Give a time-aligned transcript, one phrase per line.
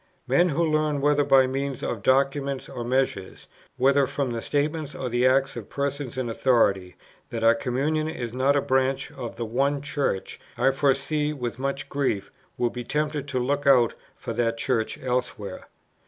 [0.25, 3.45] Men who learn whether by means of documents or measures,
[3.77, 6.95] whether from the statements or the acts of persons in authority,
[7.29, 11.87] that our communion is not a branch of the One Church, I foresee with much
[11.87, 15.67] grief, will be tempted to look out for that Church elsewhere.